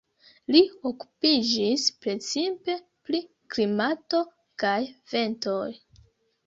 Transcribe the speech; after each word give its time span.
Li 0.53 0.61
okupiĝis 0.91 1.85
precipe 2.05 2.79
pri 3.09 3.23
klimato 3.57 4.27
kaj 4.65 4.77
ventoj. 5.15 5.67